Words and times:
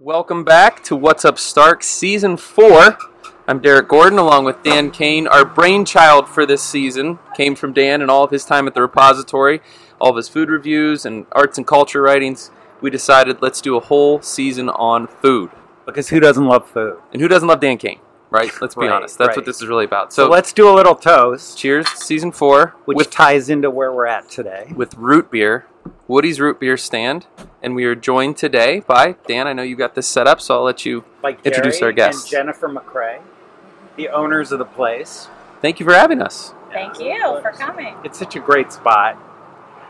Welcome 0.00 0.44
back 0.44 0.84
to 0.84 0.94
What's 0.94 1.24
Up 1.24 1.40
Stark 1.40 1.82
Season 1.82 2.36
4. 2.36 2.96
I'm 3.48 3.58
Derek 3.60 3.88
Gordon 3.88 4.18
along 4.20 4.44
with 4.44 4.62
Dan 4.62 4.92
Kane. 4.92 5.26
Our 5.26 5.44
brainchild 5.44 6.28
for 6.28 6.46
this 6.46 6.62
season 6.62 7.18
came 7.36 7.56
from 7.56 7.72
Dan 7.72 8.00
and 8.00 8.08
all 8.08 8.22
of 8.22 8.30
his 8.30 8.44
time 8.44 8.68
at 8.68 8.74
the 8.74 8.80
repository, 8.82 9.60
all 10.00 10.10
of 10.10 10.16
his 10.16 10.28
food 10.28 10.50
reviews 10.50 11.04
and 11.04 11.26
arts 11.32 11.58
and 11.58 11.66
culture 11.66 12.00
writings. 12.00 12.52
We 12.80 12.90
decided 12.90 13.42
let's 13.42 13.60
do 13.60 13.76
a 13.76 13.80
whole 13.80 14.22
season 14.22 14.68
on 14.68 15.08
food. 15.08 15.50
Because 15.84 16.10
who 16.10 16.20
doesn't 16.20 16.46
love 16.46 16.68
food? 16.70 16.98
And 17.12 17.20
who 17.20 17.26
doesn't 17.26 17.48
love 17.48 17.58
Dan 17.58 17.76
Kane, 17.78 17.98
right? 18.30 18.52
Let's 18.60 18.76
be 18.76 18.82
Right, 18.82 18.92
honest. 18.92 19.18
That's 19.18 19.28
right. 19.30 19.36
what 19.38 19.46
this 19.46 19.60
is 19.60 19.66
really 19.66 19.86
about. 19.86 20.12
So, 20.12 20.26
So, 20.26 20.30
let's 20.30 20.52
do 20.52 20.68
a 20.70 20.74
little 20.74 20.94
toast, 20.94 21.58
cheers 21.58 21.88
Season 21.88 22.30
4 22.30 22.76
which 22.84 22.94
with, 22.96 23.10
ties 23.10 23.50
into 23.50 23.68
where 23.68 23.92
we're 23.92 24.06
at 24.06 24.30
today. 24.30 24.72
with 24.76 24.94
root 24.94 25.28
beer, 25.32 25.66
Woody's 26.06 26.38
Root 26.38 26.60
Beer 26.60 26.76
Stand. 26.76 27.26
And 27.62 27.74
we 27.74 27.84
are 27.86 27.94
joined 27.94 28.36
today 28.36 28.80
by 28.80 29.16
Dan. 29.26 29.46
I 29.48 29.52
know 29.52 29.62
you 29.62 29.74
got 29.76 29.94
this 29.94 30.06
set 30.06 30.26
up, 30.26 30.40
so 30.40 30.54
I'll 30.56 30.62
let 30.62 30.84
you 30.86 31.04
Like 31.22 31.44
Introduce 31.44 31.82
our 31.82 31.92
guests. 31.92 32.22
And 32.24 32.30
Jennifer 32.30 32.68
McCrae, 32.68 33.20
the 33.96 34.08
owners 34.10 34.52
of 34.52 34.58
the 34.58 34.64
place. 34.64 35.28
thank 35.60 35.80
you 35.80 35.86
for 35.86 35.92
having 35.94 36.22
us. 36.22 36.54
Thank 36.72 37.00
you 37.00 37.38
for 37.42 37.50
coming. 37.50 37.96
It's 38.04 38.18
such 38.18 38.36
a 38.36 38.40
great 38.40 38.72
spot. 38.72 39.18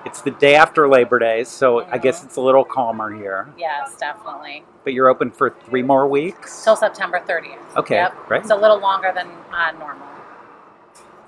It's 0.06 0.22
the 0.22 0.30
day 0.30 0.54
after 0.54 0.88
Labor 0.88 1.18
Day, 1.18 1.44
so 1.44 1.80
I 1.90 1.98
guess 1.98 2.24
it's 2.24 2.36
a 2.36 2.40
little 2.40 2.64
calmer 2.64 3.12
here. 3.12 3.52
Yes, 3.58 3.96
definitely. 3.96 4.64
But 4.84 4.94
you're 4.94 5.08
open 5.08 5.30
for 5.30 5.50
three 5.66 5.82
more 5.82 6.06
weeks. 6.06 6.64
Till 6.64 6.76
September 6.76 7.20
30th. 7.28 7.58
Okay, 7.76 7.96
Yep. 7.96 8.14
great. 8.26 8.40
It's 8.42 8.50
a 8.50 8.56
little 8.56 8.78
longer 8.80 9.12
than 9.14 9.26
uh, 9.52 9.72
normal. 9.72 10.06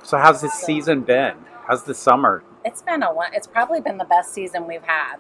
So 0.03 0.17
how's 0.17 0.41
this 0.41 0.55
season 0.55 1.03
been? 1.03 1.35
How's 1.67 1.83
the 1.85 1.95
summer? 1.95 2.43
It's 2.65 2.81
been 2.81 3.03
a 3.03 3.13
one. 3.13 3.35
It's 3.35 3.47
probably 3.47 3.81
been 3.81 3.99
the 3.99 4.05
best 4.05 4.33
season 4.33 4.67
we've 4.67 4.83
had. 4.85 5.17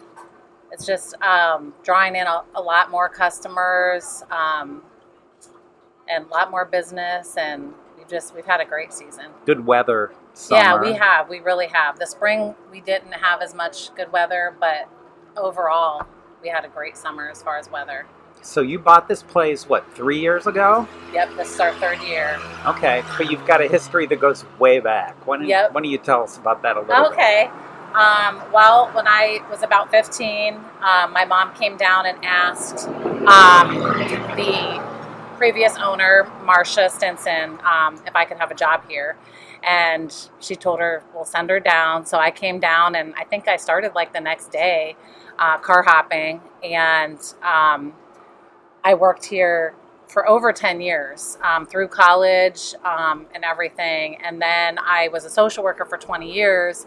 It's 0.72 0.86
just 0.86 1.14
um, 1.22 1.74
drawing 1.82 2.16
in 2.16 2.26
a, 2.26 2.42
a 2.54 2.60
lot 2.62 2.90
more 2.90 3.08
customers 3.08 4.22
um, 4.30 4.82
and 6.08 6.26
a 6.26 6.28
lot 6.28 6.50
more 6.50 6.64
business, 6.64 7.36
and 7.36 7.72
we 7.98 8.04
just 8.08 8.34
we've 8.34 8.46
had 8.46 8.60
a 8.60 8.64
great 8.64 8.92
season. 8.92 9.26
Good 9.46 9.66
weather. 9.66 10.12
Summer. 10.32 10.60
Yeah, 10.60 10.80
we 10.80 10.92
have. 10.96 11.28
We 11.28 11.40
really 11.40 11.66
have. 11.68 11.98
The 11.98 12.06
spring 12.06 12.54
we 12.70 12.80
didn't 12.80 13.12
have 13.12 13.42
as 13.42 13.54
much 13.54 13.94
good 13.96 14.12
weather, 14.12 14.54
but 14.60 14.88
overall 15.36 16.06
we 16.42 16.48
had 16.48 16.64
a 16.64 16.68
great 16.68 16.96
summer 16.96 17.28
as 17.28 17.42
far 17.42 17.58
as 17.58 17.70
weather. 17.70 18.06
So 18.42 18.62
you 18.62 18.78
bought 18.78 19.06
this 19.06 19.22
place 19.22 19.68
what 19.68 19.92
three 19.94 20.18
years 20.18 20.46
ago? 20.46 20.88
Yep, 21.12 21.36
this 21.36 21.52
is 21.52 21.60
our 21.60 21.74
third 21.74 22.00
year. 22.00 22.38
Okay, 22.64 23.02
but 23.18 23.30
you've 23.30 23.44
got 23.44 23.60
a 23.60 23.68
history 23.68 24.06
that 24.06 24.18
goes 24.20 24.46
way 24.58 24.80
back. 24.80 25.26
Why 25.26 25.36
don't, 25.36 25.46
Yep. 25.46 25.74
why 25.74 25.82
don't 25.82 25.90
you 25.90 25.98
tell 25.98 26.22
us 26.22 26.38
about 26.38 26.62
that 26.62 26.76
a 26.76 26.80
little 26.80 26.94
bit? 27.10 27.12
Um, 27.94 28.40
well, 28.52 28.88
when 28.92 29.08
I 29.08 29.40
was 29.50 29.64
about 29.64 29.90
15, 29.90 30.54
um, 30.54 31.12
my 31.12 31.24
mom 31.24 31.52
came 31.54 31.76
down 31.76 32.06
and 32.06 32.24
asked 32.24 32.86
um, 32.86 33.80
the 34.36 34.80
previous 35.36 35.76
owner, 35.76 36.30
Marcia 36.44 36.88
Stinson, 36.88 37.58
um, 37.64 38.00
if 38.06 38.14
I 38.14 38.24
could 38.24 38.38
have 38.38 38.52
a 38.52 38.54
job 38.54 38.88
here. 38.88 39.16
And 39.64 40.14
she 40.38 40.54
told 40.54 40.78
her, 40.78 41.02
we'll 41.12 41.24
send 41.24 41.50
her 41.50 41.58
down. 41.58 42.06
So 42.06 42.18
I 42.18 42.30
came 42.30 42.60
down, 42.60 42.94
and 42.94 43.12
I 43.16 43.24
think 43.24 43.48
I 43.48 43.56
started 43.56 43.94
like 43.96 44.12
the 44.12 44.20
next 44.20 44.52
day 44.52 44.94
uh, 45.40 45.58
car 45.58 45.82
hopping. 45.82 46.40
And 46.62 47.18
um, 47.42 47.92
I 48.84 48.94
worked 48.94 49.24
here 49.24 49.74
for 50.10 50.28
over 50.28 50.52
10 50.52 50.80
years 50.80 51.38
um, 51.42 51.66
through 51.66 51.88
college 51.88 52.74
um, 52.84 53.26
and 53.34 53.44
everything. 53.44 54.16
And 54.22 54.42
then 54.42 54.78
I 54.78 55.08
was 55.08 55.24
a 55.24 55.30
social 55.30 55.62
worker 55.62 55.84
for 55.84 55.96
20 55.96 56.32
years. 56.32 56.86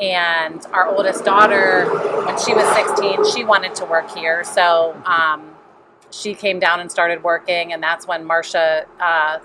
And 0.00 0.64
our 0.72 0.88
oldest 0.88 1.24
daughter, 1.24 1.86
when 2.24 2.38
she 2.38 2.54
was 2.54 2.66
16, 2.74 3.34
she 3.34 3.44
wanted 3.44 3.74
to 3.76 3.84
work 3.84 4.10
here. 4.14 4.42
So 4.42 5.00
um, 5.06 5.50
she 6.10 6.34
came 6.34 6.58
down 6.58 6.80
and 6.80 6.90
started 6.90 7.22
working. 7.22 7.72
And 7.72 7.82
that's 7.82 8.06
when 8.06 8.24
Marcia 8.24 8.86
uh, 9.00 9.38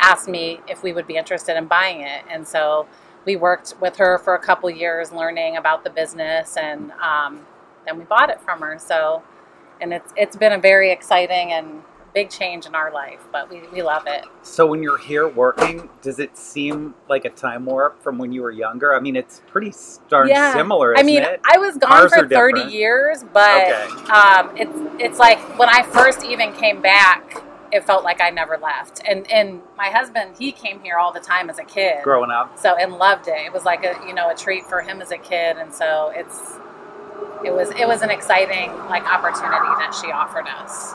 asked 0.00 0.28
me 0.28 0.60
if 0.68 0.82
we 0.82 0.92
would 0.92 1.06
be 1.06 1.16
interested 1.16 1.56
in 1.56 1.66
buying 1.66 2.00
it. 2.00 2.24
And 2.30 2.46
so 2.46 2.86
we 3.24 3.36
worked 3.36 3.74
with 3.80 3.96
her 3.96 4.18
for 4.18 4.34
a 4.34 4.38
couple 4.38 4.70
years 4.70 5.12
learning 5.12 5.56
about 5.56 5.84
the 5.84 5.90
business. 5.90 6.56
And 6.56 6.92
um, 6.92 7.46
then 7.86 7.98
we 7.98 8.04
bought 8.04 8.30
it 8.30 8.40
from 8.40 8.60
her. 8.60 8.78
So, 8.78 9.22
and 9.80 9.92
it's, 9.92 10.12
it's 10.16 10.36
been 10.36 10.52
a 10.52 10.58
very 10.58 10.90
exciting 10.90 11.52
and 11.52 11.82
big 12.14 12.30
change 12.30 12.66
in 12.66 12.74
our 12.74 12.92
life, 12.92 13.20
but 13.32 13.50
we, 13.50 13.62
we 13.72 13.82
love 13.82 14.04
it. 14.06 14.24
So 14.42 14.66
when 14.66 14.82
you're 14.82 14.98
here 14.98 15.28
working, 15.28 15.88
does 16.02 16.18
it 16.18 16.36
seem 16.36 16.94
like 17.08 17.24
a 17.24 17.30
time 17.30 17.64
warp 17.64 18.02
from 18.02 18.18
when 18.18 18.32
you 18.32 18.42
were 18.42 18.50
younger? 18.50 18.94
I 18.94 19.00
mean, 19.00 19.16
it's 19.16 19.42
pretty 19.48 19.72
darn 20.08 20.28
Yeah. 20.28 20.52
similar, 20.54 20.96
I 20.98 21.02
mean, 21.02 21.22
it? 21.22 21.40
I 21.44 21.58
was 21.58 21.76
gone 21.76 21.92
Ours 21.92 22.12
for 22.12 22.26
30 22.28 22.28
different. 22.28 22.72
years, 22.72 23.24
but 23.32 23.62
Okay. 23.62 23.86
um, 24.12 24.50
it's 24.56 25.02
it's 25.02 25.18
like 25.18 25.38
when 25.58 25.68
I 25.68 25.82
first 25.82 26.24
even 26.24 26.52
came 26.52 26.80
back, 26.80 27.42
it 27.72 27.84
felt 27.84 28.02
like 28.02 28.20
I 28.20 28.30
never 28.30 28.56
left. 28.58 29.00
And 29.06 29.30
and 29.30 29.62
my 29.76 29.90
husband, 29.90 30.34
he 30.38 30.50
came 30.52 30.80
here 30.80 30.96
all 30.96 31.12
the 31.12 31.20
time 31.20 31.48
as 31.48 31.58
a 31.58 31.64
kid, 31.64 32.02
Growing 32.02 32.30
up, 32.30 32.58
so 32.58 32.74
and 32.76 32.92
loved 32.94 33.28
it. 33.28 33.38
It 33.46 33.52
was 33.52 33.64
like 33.64 33.84
a 33.84 33.94
you 34.06 34.14
know 34.14 34.28
a 34.30 34.34
treat 34.34 34.64
for 34.66 34.80
him 34.80 35.00
as 35.00 35.10
a 35.12 35.18
kid, 35.18 35.56
and 35.56 35.72
so 35.72 36.12
it's 36.14 36.56
it 37.44 37.54
was 37.54 37.70
it 37.70 37.86
was 37.86 38.02
an 38.02 38.10
exciting 38.10 38.70
like 38.88 39.04
opportunity 39.04 39.70
that 39.78 39.96
she 40.00 40.10
offered 40.10 40.46
us. 40.48 40.94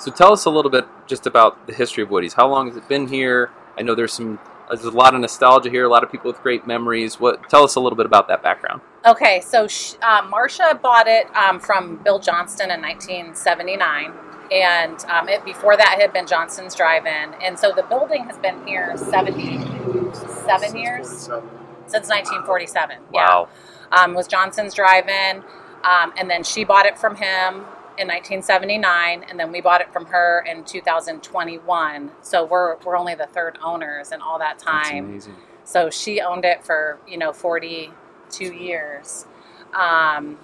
So 0.00 0.10
tell 0.10 0.32
us 0.32 0.46
a 0.46 0.50
little 0.50 0.70
bit 0.70 0.86
just 1.06 1.26
about 1.26 1.66
the 1.66 1.74
history 1.74 2.02
of 2.02 2.10
Woody's. 2.10 2.32
How 2.32 2.48
long 2.48 2.68
has 2.68 2.76
it 2.78 2.88
been 2.88 3.06
here? 3.06 3.50
I 3.76 3.82
know 3.82 3.94
there's 3.94 4.14
some 4.14 4.38
there's 4.70 4.84
a 4.84 4.90
lot 4.90 5.14
of 5.14 5.20
nostalgia 5.20 5.68
here. 5.68 5.84
A 5.84 5.90
lot 5.90 6.02
of 6.02 6.10
people 6.10 6.30
with 6.30 6.40
great 6.40 6.66
memories. 6.66 7.20
What? 7.20 7.50
Tell 7.50 7.64
us 7.64 7.74
a 7.74 7.80
little 7.80 7.98
bit 7.98 8.06
about 8.06 8.26
that 8.28 8.42
background. 8.42 8.80
Okay, 9.06 9.42
so 9.42 9.68
sh 9.68 9.96
uh, 10.00 10.26
Marcia 10.30 10.78
bought 10.82 11.06
it 11.06 11.26
um, 11.36 11.60
from 11.60 11.96
Bill 12.02 12.18
Johnston 12.18 12.70
in 12.70 12.80
1979, 12.80 14.12
and 14.50 15.04
um, 15.04 15.28
it, 15.28 15.44
before 15.44 15.76
that 15.76 15.96
it 15.98 16.00
had 16.00 16.14
been 16.14 16.26
Johnston's 16.26 16.74
Drive-In, 16.74 17.34
and 17.42 17.58
so 17.58 17.70
the 17.70 17.82
building 17.82 18.24
has 18.24 18.38
been 18.38 18.66
here 18.66 18.96
77 18.96 20.76
years 20.76 21.08
since 21.08 22.08
1947. 22.08 22.98
Wow. 23.12 23.48
Yeah, 23.92 23.98
um, 24.02 24.14
was 24.14 24.26
Johnston's 24.26 24.72
Drive-In, 24.72 25.42
um, 25.84 26.14
and 26.16 26.30
then 26.30 26.42
she 26.42 26.64
bought 26.64 26.86
it 26.86 26.98
from 26.98 27.16
him 27.16 27.66
in 27.98 28.08
1979, 28.08 29.24
and 29.28 29.38
then 29.38 29.52
we 29.52 29.60
bought 29.60 29.80
it 29.80 29.92
from 29.92 30.06
her 30.06 30.44
in 30.48 30.64
2021. 30.64 32.10
So 32.22 32.44
we're 32.44 32.76
we're 32.84 32.96
only 32.96 33.14
the 33.14 33.26
third 33.26 33.58
owners 33.62 34.12
in 34.12 34.20
all 34.20 34.38
that 34.38 34.58
time. 34.58 35.20
So 35.64 35.90
she 35.90 36.20
owned 36.20 36.44
it 36.44 36.64
for 36.64 36.98
you 37.06 37.18
know 37.18 37.32
42 37.32 38.44
years, 38.44 39.26
um, 39.74 40.38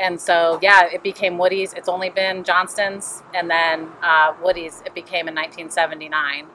and 0.00 0.20
so 0.20 0.58
yeah, 0.62 0.88
it 0.92 1.02
became 1.02 1.38
Woody's. 1.38 1.72
It's 1.74 1.88
only 1.88 2.10
been 2.10 2.44
Johnston's, 2.44 3.22
and 3.34 3.50
then 3.50 3.88
uh, 4.02 4.34
Woody's. 4.42 4.82
It 4.86 4.94
became 4.94 5.28
in 5.28 5.34
1979, 5.34 6.46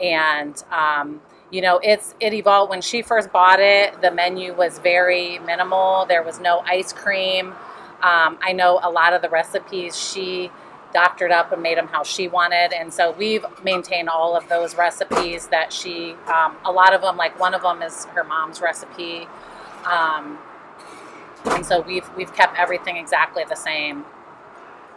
and 0.00 0.62
um, 0.70 1.20
you 1.50 1.62
know 1.62 1.80
it's 1.82 2.14
it 2.20 2.32
evolved. 2.32 2.70
When 2.70 2.82
she 2.82 3.02
first 3.02 3.32
bought 3.32 3.60
it, 3.60 4.00
the 4.02 4.10
menu 4.10 4.54
was 4.54 4.78
very 4.78 5.38
minimal. 5.40 6.06
There 6.06 6.22
was 6.22 6.40
no 6.40 6.60
ice 6.60 6.92
cream. 6.92 7.54
Um, 8.02 8.38
I 8.42 8.52
know 8.52 8.80
a 8.82 8.90
lot 8.90 9.12
of 9.12 9.22
the 9.22 9.28
recipes 9.28 9.98
she 9.98 10.50
doctored 10.94 11.30
up 11.32 11.52
and 11.52 11.62
made 11.62 11.76
them 11.78 11.88
how 11.88 12.02
she 12.02 12.28
wanted. 12.28 12.72
And 12.72 12.92
so 12.92 13.12
we've 13.12 13.44
maintained 13.64 14.08
all 14.08 14.36
of 14.36 14.48
those 14.48 14.76
recipes 14.76 15.48
that 15.48 15.72
she, 15.72 16.14
um, 16.26 16.56
a 16.64 16.72
lot 16.72 16.94
of 16.94 17.02
them, 17.02 17.16
like 17.16 17.38
one 17.38 17.54
of 17.54 17.62
them 17.62 17.82
is 17.82 18.06
her 18.06 18.24
mom's 18.24 18.60
recipe. 18.60 19.26
Um, 19.84 20.38
and 21.46 21.64
so 21.66 21.80
we've, 21.82 22.08
we've 22.16 22.32
kept 22.34 22.58
everything 22.58 22.96
exactly 22.96 23.44
the 23.48 23.56
same. 23.56 24.04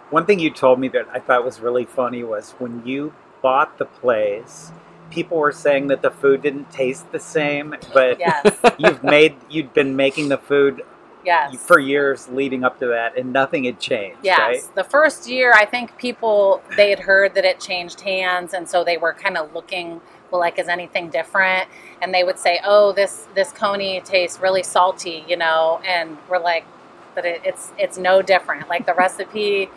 one 0.09 0.25
thing 0.25 0.39
you 0.39 0.49
told 0.51 0.79
me 0.79 0.87
that 0.89 1.07
I 1.13 1.19
thought 1.19 1.45
was 1.45 1.59
really 1.61 1.85
funny 1.85 2.23
was 2.23 2.51
when 2.59 2.85
you 2.85 3.13
bought 3.41 3.77
the 3.77 3.85
place, 3.85 4.71
people 5.09 5.37
were 5.37 5.51
saying 5.51 5.87
that 5.87 6.01
the 6.01 6.11
food 6.11 6.41
didn't 6.41 6.71
taste 6.71 7.11
the 7.11 7.19
same, 7.19 7.75
but 7.93 8.19
Yes. 8.19 8.57
you've 8.77 9.03
made 9.03 9.35
you'd 9.49 9.73
been 9.73 9.95
making 9.95 10.29
the 10.29 10.37
food 10.37 10.83
Yes. 11.23 11.55
for 11.55 11.79
years 11.79 12.27
leading 12.29 12.63
up 12.63 12.79
to 12.79 12.87
that, 12.87 13.17
and 13.17 13.31
nothing 13.31 13.65
had 13.65 13.79
changed. 13.79 14.19
Yes. 14.23 14.39
right? 14.39 14.75
The 14.75 14.83
first 14.83 15.29
year, 15.29 15.53
I 15.53 15.65
think 15.65 15.97
people, 15.97 16.61
they 16.77 16.89
had 16.89 16.99
heard 16.99 17.35
that 17.35 17.45
it 17.45 17.59
changed 17.59 18.01
hands. 18.01 18.53
And 18.53 18.67
so 18.67 18.83
they 18.83 18.97
were 18.97 19.13
kind 19.13 19.37
of 19.37 19.53
looking, 19.53 20.01
well, 20.31 20.41
like, 20.41 20.59
is 20.59 20.67
anything 20.67 21.09
different? 21.09 21.67
And 22.01 22.13
they 22.13 22.23
would 22.23 22.39
say, 22.39 22.59
oh, 22.63 22.91
this, 22.91 23.27
this 23.35 23.51
coney 23.51 24.01
tastes 24.01 24.39
really 24.39 24.63
salty, 24.63 25.23
you 25.27 25.37
know? 25.37 25.81
And 25.85 26.17
we're 26.29 26.39
like, 26.39 26.65
but 27.13 27.25
it, 27.25 27.41
it's, 27.43 27.71
it's 27.77 27.97
no 27.97 28.21
different. 28.21 28.69
Like 28.69 28.85
the 28.85 28.93
recipe 28.93 29.69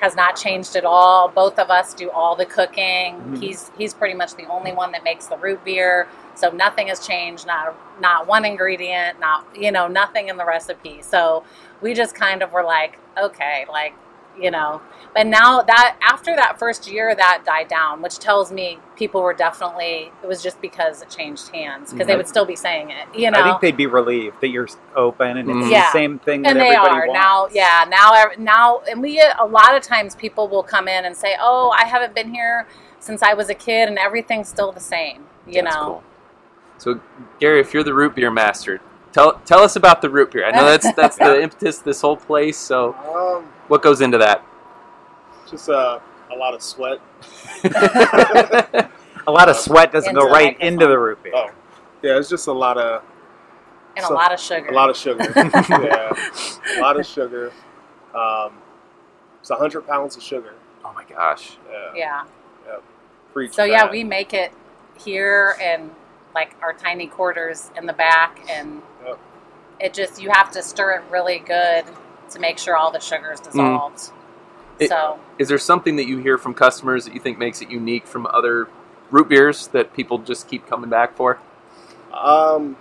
has 0.00 0.14
not 0.14 0.36
changed 0.36 0.76
at 0.76 0.84
all. 0.84 1.28
Both 1.28 1.58
of 1.58 1.70
us 1.70 1.94
do 1.94 2.10
all 2.10 2.36
the 2.36 2.46
cooking. 2.46 3.16
Mhm. 3.16 3.40
He's, 3.42 3.70
he's 3.78 3.94
pretty 3.94 4.14
much 4.14 4.34
the 4.34 4.46
only 4.46 4.72
one 4.72 4.92
that 4.92 5.04
makes 5.04 5.26
the 5.26 5.36
root 5.38 5.64
beer. 5.64 6.06
So 6.34 6.50
nothing 6.50 6.88
has 6.88 7.06
changed, 7.06 7.46
not, 7.46 7.74
not 8.00 8.26
one 8.26 8.44
ingredient, 8.44 9.18
not, 9.20 9.46
you 9.56 9.72
know, 9.72 9.88
nothing 9.88 10.28
in 10.28 10.36
the 10.36 10.44
recipe. 10.44 11.00
So 11.00 11.44
we 11.80 11.94
just 11.94 12.14
kind 12.14 12.42
of 12.42 12.52
were 12.52 12.64
like, 12.64 12.98
okay, 13.16 13.64
like, 13.70 13.94
you 14.40 14.50
know. 14.50 14.80
But 15.14 15.26
now 15.26 15.62
that 15.62 15.96
after 16.02 16.34
that 16.36 16.58
first 16.58 16.90
year, 16.90 17.14
that 17.14 17.42
died 17.46 17.68
down, 17.68 18.02
which 18.02 18.18
tells 18.18 18.52
me 18.52 18.78
people 18.96 19.22
were 19.22 19.32
definitely 19.34 20.10
it 20.22 20.26
was 20.26 20.42
just 20.42 20.60
because 20.60 21.02
it 21.02 21.08
changed 21.10 21.48
hands 21.48 21.92
because 21.92 22.06
they 22.06 22.14
Mhm. 22.14 22.18
would 22.18 22.28
still 22.28 22.44
be 22.44 22.56
saying 22.56 22.90
it, 22.90 23.06
you 23.14 23.30
know. 23.30 23.38
I 23.40 23.44
think 23.44 23.60
they'd 23.60 23.76
be 23.76 23.86
relieved 23.86 24.40
that 24.40 24.48
you're 24.48 24.68
open 24.94 25.38
and 25.38 25.48
it's 25.50 25.56
Mm. 25.58 25.62
the 25.62 25.70
Yeah. 25.70 25.92
same 25.92 26.18
thing 26.18 26.46
and 26.46 26.58
that 26.60 26.68
they 26.68 26.74
are 26.74 27.06
wants. 27.06 27.12
now 27.14 27.48
yeah 27.52 27.84
now 27.88 28.26
now 28.38 28.80
and 28.90 29.00
we 29.00 29.20
a 29.20 29.44
lot 29.46 29.74
of 29.74 29.82
times 29.82 30.14
people 30.14 30.48
will 30.48 30.62
come 30.62 30.86
in 30.88 31.04
and 31.04 31.16
say 31.16 31.36
oh 31.40 31.70
i 31.70 31.84
haven't 31.84 32.14
been 32.14 32.32
here 32.32 32.66
since 33.00 33.22
i 33.22 33.34
was 33.34 33.48
a 33.50 33.54
kid 33.54 33.88
and 33.88 33.98
everything's 33.98 34.48
still 34.48 34.70
the 34.72 34.80
same 34.80 35.24
you 35.46 35.62
That's 35.62 35.74
know 35.76 35.84
cool. 35.86 36.02
So, 36.78 37.00
Gary, 37.40 37.60
if 37.60 37.72
you're 37.72 37.82
the 37.84 37.94
root 37.94 38.14
beer 38.14 38.30
master, 38.30 38.80
tell 39.16 39.40
tell 39.46 39.60
us 39.60 39.76
about 39.76 40.02
the 40.02 40.10
root 40.10 40.30
beer. 40.30 40.44
I 40.46 40.50
know 40.50 40.64
that's 40.66 40.92
that's 40.92 41.16
the 41.16 41.42
impetus 41.46 41.78
of 41.78 41.84
this 41.84 42.00
whole 42.02 42.16
place. 42.16 42.58
So, 42.58 42.94
Um, 42.94 43.44
what 43.68 43.82
goes 43.82 44.00
into 44.02 44.18
that? 44.18 44.44
just 45.50 45.68
uh, 45.70 46.00
a 46.32 46.36
lot 46.36 46.54
of 46.54 46.62
sweat. 46.62 47.00
A 49.28 49.32
lot 49.32 49.48
of 49.48 49.56
sweat 49.56 49.90
doesn't 49.90 50.10
Into 50.10 50.20
go 50.20 50.26
the 50.28 50.32
right 50.32 50.46
microphone. 50.52 50.68
into 50.68 50.86
the 50.86 50.98
root 50.98 51.20
beer. 51.22 51.32
Oh, 51.34 51.48
yeah, 52.00 52.16
it's 52.16 52.28
just 52.28 52.46
a 52.46 52.52
lot 52.52 52.78
of 52.78 53.02
and 53.96 54.04
So- 54.06 54.12
a 54.12 54.14
lot 54.14 54.32
of 54.32 54.38
sugar 54.38 54.68
a 54.68 54.72
lot 54.72 54.88
of 54.90 54.96
sugar. 54.96 55.24
yeah, 55.36 56.12
a 56.78 56.80
lot 56.80 57.00
of 57.00 57.04
sugar. 57.06 57.50
Um, 58.14 58.52
it's 59.40 59.50
hundred 59.50 59.84
pounds 59.86 60.16
of 60.16 60.22
sugar. 60.22 60.54
oh 60.84 60.92
my 60.92 61.02
gosh! 61.04 61.56
Yeah, 61.96 62.24
yeah 62.66 62.78
preach 63.32 63.52
so 63.52 63.64
yeah 63.64 63.82
that. 63.82 63.90
we 63.90 64.04
make 64.04 64.32
it 64.32 64.52
here 64.98 65.56
in 65.60 65.90
like 66.34 66.54
our 66.62 66.72
tiny 66.72 67.06
quarters 67.08 67.70
in 67.76 67.84
the 67.86 67.92
back 67.94 68.38
and 68.48 68.74
Yep. 68.76 68.84
It 69.80 69.92
just 69.94 70.20
you 70.22 70.30
have 70.30 70.50
to 70.52 70.62
stir 70.62 70.92
it 70.92 71.02
really 71.10 71.38
good 71.40 71.84
to 72.30 72.38
make 72.40 72.58
sure 72.58 72.76
all 72.76 72.90
the 72.90 73.00
sugar 73.00 73.32
is 73.32 73.40
dissolved 73.40 73.96
Mm. 73.98 74.12
It- 74.78 74.88
so 74.90 75.18
Is 75.38 75.48
there 75.48 75.58
something 75.58 75.96
that 75.96 76.06
you 76.06 76.18
hear 76.18 76.36
from 76.38 76.52
customers 76.54 77.04
that 77.06 77.14
you 77.14 77.20
think 77.20 77.38
makes 77.38 77.62
it 77.62 77.70
unique 77.70 78.06
from 78.06 78.26
other 78.26 78.68
root 79.10 79.28
beers 79.28 79.68
that 79.68 79.92
people 79.94 80.18
just 80.18 80.48
keep 80.48 80.66
coming 80.66 80.90
back 80.90 81.14
for? 81.16 81.38
Um, 82.12 82.76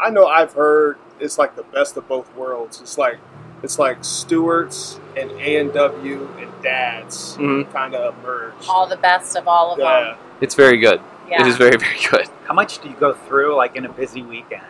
I 0.00 0.10
know 0.10 0.26
I've 0.26 0.52
heard 0.54 0.98
it's 1.20 1.38
like 1.38 1.54
the 1.56 1.62
best 1.62 1.96
of 1.96 2.08
both 2.08 2.34
worlds. 2.34 2.80
It's 2.80 2.98
like 2.98 3.18
it's 3.62 3.78
like 3.78 3.98
Stewart's 4.04 4.98
and 5.16 5.30
A 5.32 5.58
and 5.58 5.72
W 5.72 6.28
and 6.40 6.50
Dad's 6.62 7.36
Mhm. 7.36 7.72
kind 7.72 7.94
of 7.94 8.20
merged. 8.24 8.68
all 8.68 8.86
the 8.88 8.96
best 8.96 9.36
of 9.36 9.46
all 9.46 9.72
of 9.72 9.78
yeah, 9.78 10.00
them 10.00 10.16
It's 10.40 10.56
very 10.56 10.78
good. 10.78 11.00
yeah 11.28 11.40
It 11.42 11.46
is 11.46 11.56
very 11.56 11.76
very 11.76 11.98
good. 12.10 12.28
How 12.46 12.54
much 12.54 12.80
do 12.80 12.88
you 12.88 12.96
go 12.96 13.12
through 13.12 13.54
like 13.54 13.76
in 13.76 13.84
a 13.84 13.88
busy 13.92 14.22
weekend? 14.22 14.64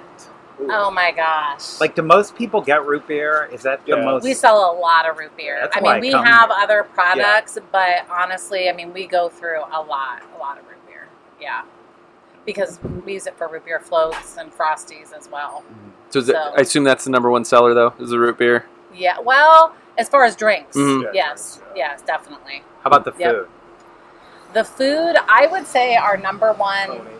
Ooh. 0.60 0.69
oh 0.70 0.90
my 0.90 1.10
gosh 1.12 1.81
Like, 1.81 1.94
do 1.94 2.02
most 2.02 2.37
people 2.37 2.60
get 2.60 2.84
root 2.87 3.06
beer? 3.06 3.49
Is 3.52 3.62
that 3.62 3.84
the 3.87 3.96
Yeah. 3.96 4.04
most? 4.04 4.22
We 4.25 4.34
sell 4.34 4.70
a 4.70 4.75
lot 4.78 5.08
of 5.08 5.16
root 5.19 5.37
beer. 5.37 5.58
That's 5.60 5.76
I 5.76 5.81
why 5.81 5.93
mean, 5.94 6.00
we 6.02 6.08
I 6.14 6.19
come 6.19 6.26
have 6.26 6.50
here. 6.50 6.58
other 6.60 6.82
products, 6.84 7.58
but 7.72 8.06
honestly, 8.10 8.69
I 8.69 8.72
mean, 8.72 8.93
we 8.93 9.06
go 9.06 9.28
through 9.28 9.60
a 9.60 9.81
lot, 9.82 10.22
a 10.37 10.38
lot 10.38 10.58
of 10.58 10.69
root 10.69 10.84
beer. 10.87 11.08
Yeah, 11.40 11.62
because 12.44 12.78
we 13.04 13.14
use 13.14 13.26
it 13.26 13.37
for 13.37 13.49
root 13.49 13.64
beer 13.64 13.81
floats 13.81 14.37
and 14.37 14.52
frosties 14.52 15.12
as 15.12 15.28
well. 15.31 15.64
So, 16.10 16.19
is 16.19 16.28
it, 16.28 16.37
I 16.37 16.60
assume 16.60 16.84
that's 16.84 17.04
the 17.04 17.10
number 17.10 17.31
one 17.31 17.44
seller 17.44 17.72
though. 17.75 17.94
Is 17.99 18.10
the 18.10 18.19
root 18.19 18.37
beer? 18.38 18.66
Yeah, 18.94 19.19
well, 19.20 19.75
as 19.96 20.08
far 20.08 20.25
as 20.25 20.37
drinks, 20.37 20.76
Mhm. 20.76 21.02
Yeah, 21.04 21.10
yes, 21.14 21.56
drinks, 21.56 21.76
yes, 21.76 22.02
definitely. 22.02 22.62
How 22.82 22.88
about 22.88 23.04
the 23.04 23.12
Yep. 23.19 23.34
food? 23.34 23.49
The 24.52 24.64
food, 24.64 25.16
I 25.28 25.46
would 25.46 25.66
say, 25.66 25.96
our 25.96 26.16
number 26.19 26.52
one 26.52 26.88
coney. 26.88 27.10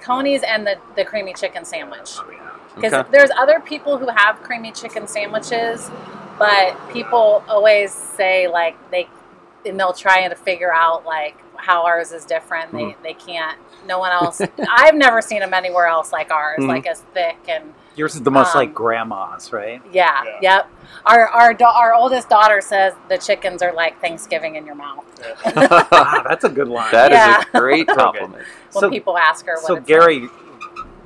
Coney's 0.00 0.42
and 0.42 0.66
the 0.66 0.78
the 0.96 1.04
creamy 1.04 1.32
chicken 1.32 1.64
sandwich. 1.64 2.16
Oh 2.18 2.24
yeah. 2.32 2.41
Because 2.74 2.92
Okay. 2.92 3.08
there's 3.10 3.30
other 3.38 3.60
people 3.60 3.98
who 3.98 4.08
have 4.08 4.42
creamy 4.42 4.72
chicken 4.72 5.06
sandwiches, 5.06 5.90
but 6.38 6.76
people 6.92 7.42
always 7.48 7.92
say 7.92 8.48
like 8.48 8.76
they 8.90 9.08
and 9.64 9.78
they'll 9.78 9.92
try 9.92 10.26
to 10.26 10.34
figure 10.34 10.72
out 10.72 11.04
like 11.06 11.36
how 11.56 11.84
ours 11.84 12.12
is 12.12 12.24
different. 12.24 12.72
They 12.72 12.96
they 13.02 13.14
can't. 13.14 13.58
No 13.86 13.98
one 13.98 14.12
else. 14.20 14.40
I've 14.68 14.94
never 14.94 15.20
seen 15.22 15.40
them 15.40 15.54
anywhere 15.54 15.86
else 15.86 16.12
like 16.12 16.30
ours, 16.32 16.58
Mhm. 16.60 16.68
like 16.68 16.86
as 16.86 17.00
thick 17.14 17.36
and 17.48 17.74
Yours 17.94 18.14
is 18.14 18.22
the 18.22 18.30
most 18.30 18.54
Um, 18.54 18.60
like 18.62 18.72
grandma's, 18.74 19.52
right? 19.52 19.82
yeah, 19.92 20.24
Yeah. 20.24 20.38
yep. 20.40 20.66
Our 21.04 21.28
our 21.28 21.52
da- 21.52 21.76
our 21.78 21.92
oldest 21.94 22.30
daughter 22.30 22.62
says 22.62 22.94
the 23.08 23.18
chickens 23.18 23.60
are 23.62 23.72
like 23.74 24.00
Thanksgiving 24.00 24.56
in 24.56 24.64
your 24.64 24.74
mouth. 24.76 25.04
Yeah. 25.20 25.68
ah, 25.92 26.22
that's 26.28 26.44
a 26.44 26.48
good 26.48 26.68
line. 26.68 26.90
That 26.90 27.12
is 27.12 27.18
Yeah. 27.18 27.42
a 27.52 27.58
great 27.60 27.86
compliment. 27.86 28.44
When 28.72 28.80
so, 28.80 28.88
people 28.90 29.18
ask 29.18 29.44
her 29.44 29.54
what 29.56 29.64
so 29.64 29.74
it's 29.76 29.86
Gary, 29.86 30.28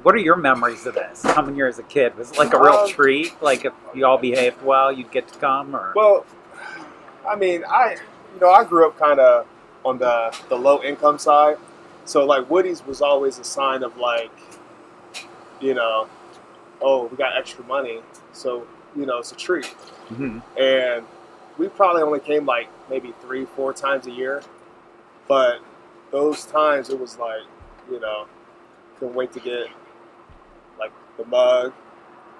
what 0.06 0.14
are 0.14 0.18
your 0.18 0.36
memories 0.36 0.86
of 0.86 0.94
this? 0.94 1.20
Coming 1.22 1.56
here 1.56 1.66
as 1.66 1.80
a 1.80 1.82
kid 1.82 2.16
was 2.16 2.30
it 2.30 2.38
like 2.38 2.54
a 2.54 2.60
real 2.60 2.74
Um, 2.74 2.88
treat. 2.88 3.34
Like 3.42 3.64
if 3.64 3.72
you 3.92 4.06
all 4.06 4.18
behaved 4.18 4.62
well, 4.62 4.92
you'd 4.92 5.10
get 5.10 5.26
to 5.32 5.36
come, 5.40 5.74
or 5.74 5.92
Well, 5.96 6.24
I 7.28 7.34
mean, 7.34 7.64
I 7.68 7.96
you 8.32 8.40
know 8.40 8.52
I 8.52 8.62
grew 8.62 8.86
up 8.86 8.96
kind 8.96 9.18
of 9.18 9.48
on 9.84 9.98
the 9.98 10.32
the 10.48 10.54
low 10.54 10.80
income 10.80 11.18
side, 11.18 11.56
so 12.04 12.24
like 12.24 12.48
Woody's 12.48 12.86
was 12.86 13.02
always 13.02 13.40
a 13.40 13.42
sign 13.44 13.82
of 13.82 13.96
like, 13.96 14.30
you 15.60 15.74
know, 15.74 16.06
oh 16.80 17.06
we 17.06 17.16
got 17.16 17.36
extra 17.36 17.64
money, 17.64 17.98
so 18.32 18.64
you 18.94 19.06
know 19.06 19.18
it's 19.18 19.32
a 19.32 19.36
treat. 19.36 19.74
Mhm. 20.12 20.40
and 20.56 21.04
we 21.58 21.66
probably 21.66 22.02
only 22.02 22.20
came 22.20 22.46
like 22.46 22.68
maybe 22.88 23.12
three, 23.22 23.44
four 23.44 23.72
times 23.72 24.06
a 24.06 24.12
year. 24.12 24.40
But 25.26 25.58
those 26.12 26.44
times 26.44 26.90
it 26.90 27.00
was 27.00 27.18
like, 27.18 27.42
you 27.90 27.98
know, 27.98 28.26
couldn't 29.00 29.16
wait 29.16 29.32
to 29.32 29.40
get 29.40 29.66
the 31.16 31.24
mug, 31.26 31.72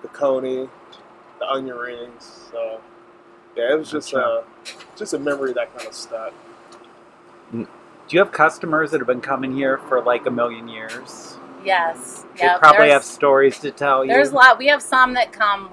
the 0.03 0.09
coney, 0.09 0.69
the 1.39 1.47
onion 1.49 1.77
rings. 1.77 2.49
So 2.51 2.81
yeah, 3.57 3.73
it 3.73 3.79
was 3.79 3.91
just 3.91 4.13
Gotcha. 4.13 4.27
uh, 4.27 4.45
just 4.97 5.15
a 5.15 5.19
memory 5.19 5.53
that 5.55 5.75
kind 5.77 5.89
of 5.89 5.95
stuck. 5.95 6.33
do 7.53 7.67
you 8.11 8.19
have 8.19 8.33
customers 8.33 8.91
that 8.91 8.99
have 8.99 9.07
been 9.07 9.21
coming 9.21 9.53
here 9.53 9.79
for 9.79 10.03
like 10.03 10.27
a 10.27 10.31
million 10.31 10.69
years? 10.69 11.39
yes, 11.65 12.25
They 12.39 12.45
yep. 12.45 12.61
probably 12.61 12.91
have 12.91 13.03
stories 13.03 13.59
to 13.59 13.73
tell 13.73 14.05
you. 14.05 14.13
There's 14.13 14.31
a 14.31 14.35
lot. 14.37 14.57
We 14.57 14.69
have 14.69 14.81
some 14.81 15.15
that 15.15 15.33
come 15.33 15.71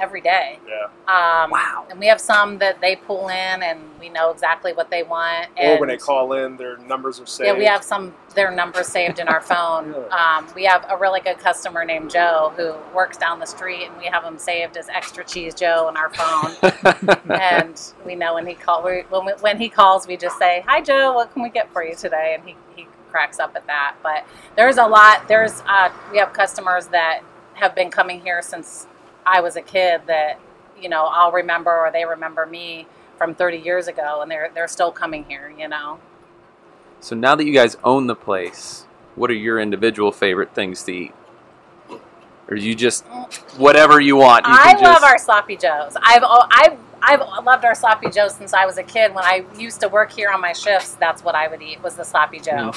every 0.00 0.20
day. 0.20 0.58
Yeah. 0.66 0.84
Um, 1.06 1.50
Wow. 1.50 1.86
And 1.90 1.98
we 1.98 2.06
have 2.06 2.20
some 2.20 2.58
that 2.58 2.80
they 2.80 2.96
pull 2.96 3.28
in, 3.28 3.62
and 3.62 3.80
we 3.98 4.08
know 4.08 4.30
exactly 4.30 4.72
what 4.72 4.90
they 4.90 5.02
want. 5.02 5.48
Or 5.56 5.78
when 5.78 5.88
they 5.88 5.96
call 5.96 6.32
in, 6.34 6.56
their 6.56 6.76
numbers 6.78 7.20
are 7.20 7.26
saved. 7.26 7.46
yeah, 7.46 7.54
we 7.54 7.64
have 7.64 7.82
some 7.82 8.14
their 8.34 8.50
numbers 8.50 8.86
saved 8.86 9.18
in 9.18 9.28
our 9.28 9.40
phone. 9.40 9.94
Really? 10.00 10.10
Um, 10.10 10.46
we 10.54 10.64
have 10.64 10.86
a 10.88 10.96
really 10.96 11.20
good 11.20 11.38
customer 11.38 11.84
named 11.84 12.10
Joe 12.10 12.52
who 12.56 12.74
works 12.94 13.16
down 13.16 13.40
the 13.40 13.46
street, 13.46 13.86
and 13.86 13.96
we 13.98 14.04
have 14.06 14.22
him 14.24 14.38
saved 14.38 14.76
as 14.76 14.88
extra 14.88 15.24
cheese 15.24 15.54
Joe 15.54 15.88
in 15.88 15.96
our 15.96 16.10
phone. 16.10 16.52
and 17.40 17.80
we 18.06 18.14
know 18.14 18.34
when 18.34 18.46
he 18.46 18.54
call 18.54 18.82
we, 18.84 19.00
when 19.10 19.26
we, 19.26 19.32
when 19.40 19.58
he 19.58 19.68
calls, 19.68 20.06
we 20.06 20.16
just 20.16 20.38
say, 20.38 20.62
"Hi 20.66 20.80
Joe, 20.80 21.12
what 21.14 21.32
can 21.32 21.42
we 21.42 21.50
get 21.50 21.72
for 21.72 21.82
you 21.84 21.94
today?" 21.94 22.36
And 22.38 22.46
he, 22.48 22.56
he 22.76 22.86
cracks 23.10 23.38
up 23.40 23.56
at 23.56 23.66
that. 23.66 23.96
But 24.02 24.24
there's 24.56 24.76
a 24.78 24.86
lot. 24.86 25.26
There's 25.28 25.62
uh, 25.66 25.90
we 26.12 26.18
have 26.18 26.32
customers 26.32 26.86
that 26.88 27.22
have 27.54 27.74
been 27.74 27.90
coming 27.90 28.20
here 28.20 28.40
since 28.42 28.86
I 29.26 29.40
was 29.40 29.56
a 29.56 29.62
kid 29.62 30.02
that 30.06 30.38
you 30.80 30.88
know 30.88 31.04
I'll 31.04 31.32
remember 31.32 31.76
or 31.76 31.90
they 31.90 32.04
remember 32.04 32.46
me 32.46 32.86
from 33.16 33.34
30 33.34 33.58
years 33.58 33.88
ago, 33.88 34.22
and 34.22 34.30
they're 34.30 34.50
they're 34.54 34.68
still 34.68 34.92
coming 34.92 35.24
here. 35.24 35.52
You 35.56 35.68
know. 35.68 35.98
so 37.00 37.14
now 37.14 37.34
that 37.34 37.44
you 37.44 37.52
guys 37.52 37.76
own 37.84 38.06
the 38.06 38.16
place, 38.16 38.86
what 39.14 39.30
are 39.30 39.34
your 39.34 39.60
individual 39.60 40.12
favorite 40.12 40.54
things 40.54 40.82
to 40.84 40.92
eat? 40.92 41.14
Or 42.48 42.56
you 42.56 42.74
just 42.74 43.04
whatever 43.56 44.00
you 44.00 44.16
want? 44.16 44.46
You 44.46 44.52
I 44.52 44.76
love 44.80 45.04
our 45.04 45.18
sloppy 45.18 45.56
joes. 45.56 45.96
I've 46.02 46.24
I've 46.24 46.78
I've 47.02 47.20
loved 47.44 47.64
our 47.64 47.74
sloppy 47.74 48.10
joes 48.10 48.34
since 48.34 48.52
I 48.52 48.66
was 48.66 48.78
a 48.78 48.82
kid. 48.82 49.14
When 49.14 49.24
I 49.24 49.44
used 49.56 49.80
to 49.80 49.88
work 49.88 50.12
here 50.12 50.30
on 50.30 50.40
my 50.40 50.52
shifts, 50.52 50.94
that's 50.94 51.22
what 51.22 51.34
I 51.34 51.48
would 51.48 51.62
eat 51.62 51.82
was 51.82 51.94
the 51.94 52.04
sloppy 52.04 52.40
joe. 52.40 52.72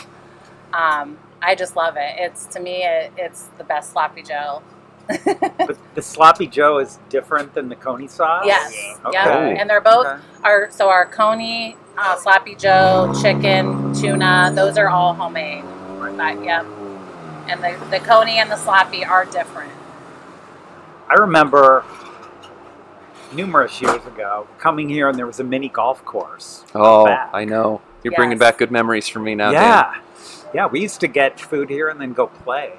Um, 0.73 1.17
I 1.41 1.55
just 1.55 1.75
love 1.75 1.95
it. 1.97 2.15
It's 2.17 2.45
to 2.47 2.59
me, 2.59 2.83
it, 2.83 3.12
it's 3.17 3.47
the 3.57 3.63
best 3.63 3.91
sloppy 3.91 4.23
joe. 4.23 4.62
But 5.07 5.77
the 5.95 6.01
sloppy 6.01 6.48
Joe 6.48 6.79
is 6.79 7.00
different 7.10 7.53
than 7.53 7.69
the 7.69 7.75
coney 7.75 8.07
sauce. 8.07 8.43
Yes, 8.45 8.74
Yeah. 9.12 9.12
yeah, 9.12 9.38
and 9.60 9.69
they're 9.69 9.81
both 9.81 10.05
Okay. 10.07 10.22
our 10.43 10.72
so 10.72 10.89
our 10.89 11.05
coney, 11.05 11.75
uh, 11.98 12.15
sloppy 12.17 12.55
joe, 12.55 13.13
chicken, 13.22 13.93
tuna. 13.93 14.51
Those 14.55 14.77
are 14.77 14.89
all 14.89 15.13
homemade. 15.13 15.63
But, 16.00 16.43
yep. 16.43 16.65
And 17.48 17.63
the 17.63 17.75
the 17.89 18.00
coney 18.00 18.39
and 18.39 18.50
the 18.50 18.55
sloppy 18.57 19.03
are 19.03 19.25
different. 19.25 19.72
I 21.10 21.15
remember 21.15 21.83
numerous 23.33 23.81
years 23.81 24.05
ago 24.05 24.48
coming 24.60 24.88
here, 24.89 25.10
and 25.10 25.17
there 25.17 25.27
was 25.27 25.39
a 25.39 25.43
mini 25.43 25.69
golf 25.69 26.03
course. 26.05 26.63
Oh, 26.74 27.05
back. 27.05 27.29
I 27.33 27.45
know. 27.45 27.81
You're 28.03 28.13
bringing 28.13 28.38
back 28.38 28.57
good 28.57 28.72
memories 28.72 29.07
for 29.07 29.19
me 29.19 29.33
now. 29.36 29.51
Dan. 29.51 29.62
yeah, 29.62 29.93
yeah. 30.53 30.65
We 30.67 30.81
used 30.81 31.00
to 31.01 31.07
get 31.07 31.39
food 31.39 31.69
here 31.69 31.89
and 31.89 32.00
then 32.00 32.13
go 32.13 32.27
play. 32.27 32.74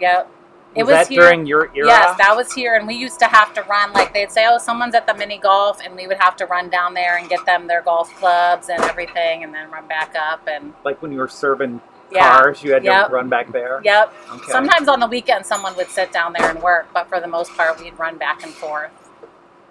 Yep. 0.00 0.28
It 0.76 0.84
was, 0.84 0.90
was 0.92 0.98
that 0.98 1.08
here. 1.08 1.22
during 1.22 1.46
your 1.46 1.64
era? 1.74 1.88
Yes, 1.88 2.18
that 2.18 2.36
was 2.36 2.52
here, 2.52 2.76
and 2.76 2.86
we 2.86 2.94
used 2.94 3.18
to 3.18 3.26
have 3.26 3.52
to 3.54 3.62
run. 3.62 3.92
Like 3.92 4.14
they'd 4.14 4.30
say, 4.30 4.46
"Oh, 4.48 4.58
someone's 4.58 4.94
at 4.94 5.06
the 5.06 5.14
mini 5.14 5.36
golf," 5.38 5.80
and 5.84 5.96
we 5.96 6.06
would 6.06 6.18
have 6.20 6.36
to 6.36 6.46
run 6.46 6.68
down 6.70 6.94
there 6.94 7.16
and 7.18 7.28
get 7.28 7.44
them 7.44 7.66
their 7.66 7.82
golf 7.82 8.14
clubs 8.16 8.68
and 8.68 8.80
everything, 8.84 9.42
and 9.42 9.52
then 9.52 9.68
run 9.70 9.88
back 9.88 10.14
up. 10.16 10.46
And 10.46 10.72
like 10.84 11.02
when 11.02 11.10
you 11.10 11.18
were 11.18 11.26
serving 11.28 11.80
yeah, 12.12 12.36
cars, 12.36 12.62
you 12.62 12.72
had 12.72 12.84
Yep. 12.84 13.08
to 13.08 13.12
run 13.12 13.28
back 13.28 13.50
there. 13.52 13.80
yep. 13.84 14.12
Okay. 14.32 14.52
Sometimes 14.52 14.86
on 14.88 15.00
the 15.00 15.06
weekend, 15.08 15.44
someone 15.44 15.74
would 15.76 15.88
sit 15.88 16.12
down 16.12 16.34
there 16.38 16.48
and 16.50 16.62
work, 16.62 16.86
but 16.94 17.08
for 17.08 17.20
the 17.20 17.26
most 17.28 17.52
part, 17.56 17.80
we'd 17.80 17.98
run 17.98 18.16
back 18.16 18.42
and 18.44 18.52
forth. 18.52 18.90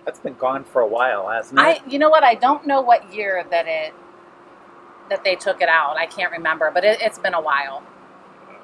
That's 0.05 0.19
been 0.19 0.35
gone 0.35 0.63
for 0.65 0.81
a 0.81 0.87
while, 0.87 1.29
hasn't 1.29 1.59
it? 1.59 1.63
I, 1.63 1.81
you 1.87 1.99
know 1.99 2.09
what? 2.09 2.23
I 2.23 2.35
don't 2.35 2.65
know 2.67 2.81
what 2.81 3.13
year 3.13 3.45
that 3.51 3.67
it 3.67 3.93
that 5.09 5.23
they 5.23 5.35
took 5.35 5.61
it 5.61 5.69
out. 5.69 5.97
I 5.97 6.05
can't 6.05 6.31
remember, 6.31 6.71
but 6.73 6.83
it, 6.83 7.01
it's 7.01 7.17
been 7.17 7.33
a 7.33 7.41
while. 7.41 7.83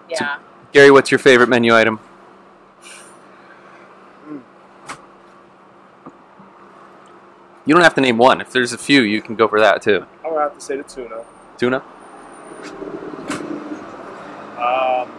Yeah. 0.09 0.37
Gary, 0.73 0.91
what's 0.91 1.09
your 1.11 1.19
favorite 1.19 1.49
menu 1.49 1.73
item? 1.75 1.99
You 7.65 7.73
don't 7.73 7.83
have 7.83 7.95
to 7.95 8.01
name 8.01 8.17
one. 8.17 8.41
If 8.41 8.51
there's 8.51 8.73
a 8.73 8.77
few, 8.77 9.01
you 9.01 9.21
can 9.21 9.35
go 9.35 9.47
for 9.47 9.59
that 9.59 9.81
too. 9.81 10.05
I 10.23 10.29
would 10.29 10.39
have 10.39 10.53
to 10.53 10.61
say 10.61 10.77
the 10.77 10.83
tuna. 10.83 11.25
Tuna. 11.57 11.77
Um, 14.57 15.11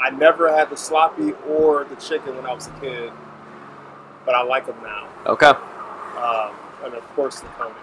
I 0.00 0.10
never 0.16 0.54
had 0.54 0.70
the 0.70 0.76
sloppy 0.76 1.32
or 1.48 1.84
the 1.84 1.96
chicken 1.96 2.36
when 2.36 2.46
I 2.46 2.54
was 2.54 2.68
a 2.68 2.80
kid, 2.80 3.12
but 4.24 4.34
I 4.34 4.42
like 4.42 4.66
them 4.66 4.76
now. 4.82 5.08
Okay. 5.26 5.48
Um, 5.48 6.54
and 6.84 6.94
of 6.94 7.02
course 7.14 7.40
the 7.40 7.48
conies. 7.48 7.76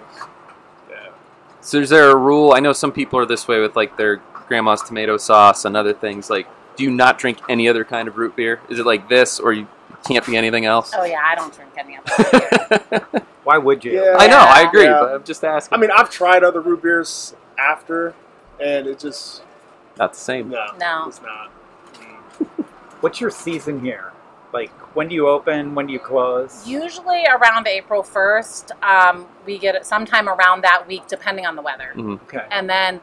Yeah. 0.89 1.09
So 1.61 1.79
is 1.79 1.89
there 1.89 2.09
a 2.09 2.15
rule? 2.15 2.53
I 2.53 2.59
know 2.59 2.73
some 2.73 2.91
people 2.91 3.19
are 3.19 3.25
this 3.25 3.47
way 3.47 3.59
with 3.59 3.75
like 3.75 3.97
their 3.97 4.21
grandma's 4.47 4.81
tomato 4.81 5.17
sauce 5.17 5.65
and 5.65 5.75
other 5.75 5.93
things. 5.93 6.29
Like, 6.29 6.47
do 6.77 6.83
you 6.83 6.91
not 6.91 7.19
drink 7.19 7.39
any 7.49 7.67
other 7.67 7.83
kind 7.83 8.07
of 8.07 8.17
root 8.17 8.35
beer? 8.35 8.61
Is 8.69 8.79
it 8.79 8.85
like 8.85 9.09
this, 9.09 9.39
or 9.39 9.51
you 9.51 9.67
can't 10.07 10.25
be 10.25 10.37
anything 10.37 10.65
else? 10.65 10.93
Oh 10.95 11.03
yeah, 11.03 11.21
I 11.23 11.35
don't 11.35 11.53
drink 11.53 11.71
any 11.77 11.97
of 11.97 12.05
that. 12.05 13.25
Why 13.47 13.57
would 13.57 13.85
you? 13.85 13.93
Yeah. 13.93 14.17
I 14.19 14.27
know, 14.27 14.39
I 14.39 14.63
agree, 14.63 14.83
Yeah. 14.83 14.99
but 14.99 15.13
I'm 15.15 15.23
just 15.23 15.41
asking. 15.45 15.77
I 15.77 15.79
mean, 15.79 15.89
I've 15.89 16.09
tried 16.09 16.43
other 16.43 16.59
root 16.59 16.81
beers 16.81 17.33
after, 17.57 18.13
and 18.59 18.85
it 18.87 18.99
just 18.99 19.41
not 19.97 20.11
the 20.11 20.19
same. 20.19 20.49
no, 20.49 20.65
No. 20.77 21.05
it's 21.07 21.21
not. 21.21 21.47
What's 22.99 23.21
your 23.21 23.29
season 23.29 23.79
here? 23.79 24.11
Like, 24.51 24.71
when 24.97 25.07
do 25.07 25.15
you 25.15 25.29
open? 25.29 25.75
When 25.75 25.87
do 25.87 25.93
you 25.93 25.99
close? 25.99 26.67
Usually 26.67 27.23
around 27.25 27.67
April 27.69 28.03
first, 28.03 28.73
um, 28.83 29.25
we 29.45 29.57
get 29.57 29.75
it 29.75 29.85
sometime 29.85 30.27
around 30.27 30.61
that 30.65 30.85
week, 30.85 31.07
depending 31.07 31.45
on 31.45 31.55
the 31.55 31.61
weather. 31.61 31.93
Mhm. 31.95 32.21
Okay. 32.23 32.45
And 32.51 32.69
then 32.69 32.99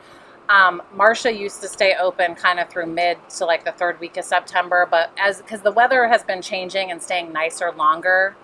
um, 0.51 0.83
Marcia 0.95 1.33
used 1.33 1.63
to 1.63 1.69
stay 1.69 1.95
open 1.99 2.35
kind 2.35 2.61
of 2.61 2.69
through 2.69 2.85
mid 2.85 3.17
to 3.31 3.47
like 3.47 3.65
the 3.65 3.73
third 3.73 3.99
week 3.99 4.19
of 4.19 4.27
September, 4.27 4.87
but 4.91 5.11
as 5.19 5.39
because 5.41 5.63
the 5.63 5.73
weather 5.73 6.07
has 6.07 6.23
been 6.23 6.43
changing 6.43 6.91
and 6.91 7.03
staying 7.03 7.33
nicer 7.33 7.73
longer, 7.73 8.37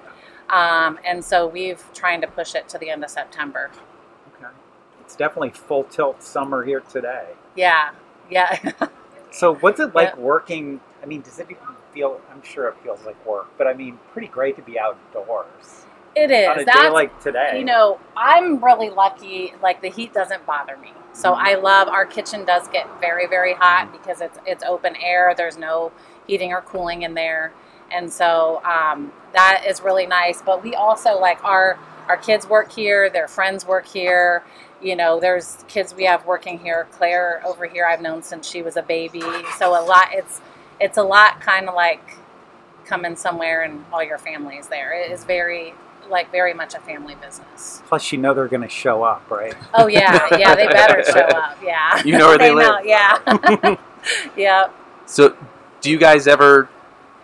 um, 0.51 0.99
and 1.05 1.25
so 1.25 1.47
we've 1.47 1.83
trying 1.95 2.21
to 2.23 2.27
push 2.27 2.55
it 2.55 2.69
to 2.71 2.79
the 2.79 2.91
end 2.91 3.05
of 3.05 3.11
September. 3.11 3.71
Okay. 4.37 4.51
It's 5.01 5.17
definitely 5.17 5.51
full 5.51 5.85
tilt 5.85 6.23
summer 6.23 6.65
here 6.65 6.81
today. 6.81 7.27
Yeah, 7.57 7.91
yeah. 8.31 8.73
So, 9.33 9.55
what's 9.57 9.79
it 9.81 9.95
like 9.95 10.15
Yeah. 10.17 10.21
working? 10.21 10.81
I 11.03 11.07
mean, 11.07 11.21
does 11.23 11.39
it 11.39 11.47
even 11.51 11.63
feel? 11.93 12.21
I'm 12.33 12.43
sure 12.43 12.69
it 12.69 12.75
feels 12.83 13.05
like 13.07 13.25
work, 13.27 13.49
but 13.59 13.67
I 13.69 13.75
mean, 13.75 13.99
pretty 14.13 14.29
great 14.29 14.57
to 14.57 14.63
be 14.63 14.79
outdoors 14.79 15.87
it 16.17 16.31
is. 16.33 16.49
on 16.49 16.57
a 16.59 16.65
day 16.65 16.65
That's 16.65 16.93
like 16.93 17.21
today. 17.21 17.59
You 17.61 17.65
know, 17.65 18.01
I'm 18.17 18.63
really 18.65 18.91
lucky. 18.91 19.55
Like 19.63 19.83
the 19.83 19.89
heat 19.91 20.13
doesn't 20.13 20.45
bother 20.47 20.77
me. 20.79 20.93
So 21.13 21.33
Mhm. 21.33 21.37
I 21.39 21.55
love 21.57 21.89
our 21.89 22.07
kitchen. 22.07 22.45
Does 22.45 22.67
get 22.69 22.89
very 23.01 23.27
very 23.29 23.55
hot 23.55 23.93
because 23.93 24.21
it's 24.21 24.39
it's 24.47 24.65
open 24.65 24.97
air. 24.97 25.33
There's 25.37 25.57
no 25.57 25.93
heating 26.27 26.53
or 26.53 26.63
cooling 26.63 27.03
in 27.03 27.15
there, 27.15 27.53
and 27.93 28.13
so 28.13 28.63
um, 28.65 29.13
that 29.33 29.65
is 29.67 29.81
really 29.81 30.07
nice. 30.07 30.43
But 30.43 30.63
we 30.63 30.75
also 30.75 31.19
like 31.19 31.43
our 31.45 31.79
our 32.09 32.17
kids 32.17 32.49
work 32.49 32.73
here. 32.73 33.11
Their 33.11 33.29
friends 33.29 33.67
work 33.67 33.87
here. 33.87 34.43
You 34.83 34.97
know, 34.97 35.21
there's 35.21 35.65
kids 35.69 35.95
we 35.95 36.05
have 36.05 36.25
working 36.27 36.59
here. 36.59 36.89
Claire 36.93 37.43
over 37.47 37.67
here, 37.67 37.87
I've 37.87 38.01
known 38.01 38.23
since 38.23 38.49
she 38.49 38.63
was 38.63 38.77
a 38.77 38.83
baby. 38.83 39.23
So 39.59 39.79
a 39.79 39.83
lot. 39.85 40.09
It's 40.13 40.41
it's 40.81 40.97
a 40.97 41.03
lot 41.03 41.41
kind 41.41 41.69
of 41.69 41.75
like 41.75 42.17
coming 42.87 43.15
somewhere 43.15 43.63
and 43.63 43.85
all 43.93 44.03
your 44.03 44.19
family's 44.19 44.69
there. 44.69 44.93
It 44.93 45.13
is 45.13 45.25
very 45.25 45.75
like 46.09 46.31
very 46.33 46.53
much 46.53 46.75
a 46.75 46.81
family 46.81 47.15
business. 47.15 47.83
Plus, 47.87 48.11
you 48.11 48.19
know 48.19 48.35
they're 48.35 48.49
going 48.49 48.63
to 48.63 48.69
show 48.69 49.03
up, 49.03 49.31
right? 49.31 49.55
Oh 49.75 49.87
yeah, 49.87 50.27
yeah, 50.37 50.55
they 50.55 50.67
better 50.67 51.05
show 51.05 51.21
up. 51.21 51.59
Yeah, 51.63 52.03
You 52.05 52.19
know 52.19 52.29
where 52.29 52.39
they 52.39 52.53
live. 52.53 52.85
Yeah, 52.85 53.77
yeah. 54.37 54.71
So, 55.07 55.37
do 55.81 55.91
you 55.91 55.99
guys 55.99 56.27
ever 56.27 56.69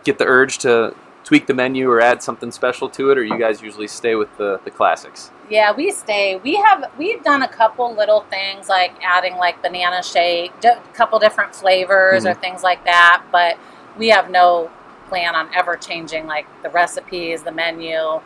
get 0.07 0.19
the 0.19 0.25
urge 0.25 0.59
to 0.59 0.95
tweak 1.25 1.49
the 1.49 1.55
menu 1.55 1.91
or 1.91 2.01
add 2.01 2.23
something 2.23 2.53
special 2.53 2.89
to 2.89 3.11
it, 3.11 3.19
or 3.19 3.25
you 3.25 3.39
guys 3.39 3.61
usually 3.61 3.89
stay 3.89 4.15
with 4.15 4.35
the, 4.39 4.61
the 4.65 4.71
classics? 4.71 5.33
Yeah, 5.51 5.73
we 5.73 5.91
stay. 5.91 6.37
We 6.37 6.57
have 6.57 6.91
we've 6.97 7.23
done 7.23 7.43
a 7.43 7.49
couple 7.49 7.95
little 7.95 8.23
things 8.23 8.69
like 8.69 8.93
adding 9.03 9.37
like 9.37 9.61
banana 9.61 10.03
shake, 10.03 10.53
a 10.65 10.81
couple 10.95 11.19
different 11.19 11.55
flavors 11.55 12.25
or 12.25 12.31
mm-hmm. 12.31 12.41
things 12.41 12.63
like 12.63 12.85
that. 12.85 13.25
But 13.31 13.59
we 13.99 14.09
have 14.09 14.31
no 14.31 14.71
plan 15.09 15.35
on 15.35 15.49
ever 15.55 15.77
changing 15.77 16.27
like 16.27 16.47
the 16.63 16.71
recipes, 16.71 17.43
the 17.43 17.53
menu. 17.53 18.21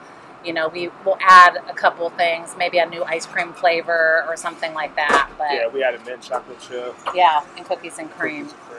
You 0.44 0.54
know, 0.54 0.68
we 0.68 0.88
will 1.04 1.18
add 1.20 1.58
a 1.68 1.74
couple 1.74 2.08
things, 2.10 2.54
maybe 2.56 2.78
a 2.78 2.86
new 2.86 3.04
ice 3.04 3.26
cream 3.26 3.52
flavor 3.52 4.24
or 4.26 4.36
something 4.36 4.72
like 4.72 4.96
that. 4.96 5.30
But 5.36 5.48
Yeah, 5.50 5.60
yeah, 5.60 5.68
we 5.68 5.80
had 5.80 5.94
a 5.94 6.04
mint 6.04 6.22
chocolate 6.22 6.60
chip. 6.60 6.96
and 7.56 7.66
cookies 7.66 7.98
and 7.98 8.10
cream. 8.10 8.46
cookies 8.46 8.52
and 8.54 8.62
cream. 8.62 8.69